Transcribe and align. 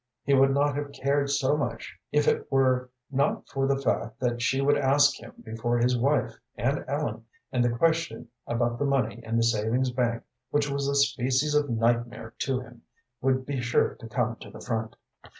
He 0.23 0.33
would 0.33 0.49
not 0.49 0.73
have 0.75 0.91
cared 0.93 1.29
so 1.29 1.55
much, 1.55 1.95
if 2.11 2.27
it 2.27 2.51
were 2.51 2.89
not 3.11 3.47
for 3.47 3.67
the 3.67 3.77
fact 3.79 4.19
that 4.19 4.41
she 4.41 4.59
would 4.59 4.75
ask 4.75 5.21
him 5.21 5.33
before 5.43 5.77
his 5.77 5.95
wife 5.95 6.39
and 6.57 6.83
Ellen, 6.87 7.25
and 7.51 7.63
the 7.63 7.69
question 7.77 8.27
about 8.47 8.79
the 8.79 8.85
money 8.85 9.21
in 9.23 9.37
the 9.37 9.43
savings 9.43 9.91
bank, 9.91 10.23
which 10.49 10.71
was 10.71 10.87
a 10.87 10.95
species 10.95 11.53
of 11.53 11.69
nightmare 11.69 12.33
to 12.39 12.61
him, 12.61 12.81
would 13.21 13.45
be 13.45 13.61
sure 13.61 13.93
to 13.93 14.07
come 14.07 14.37
to 14.37 14.49
the 14.49 14.61
front. 14.61 14.95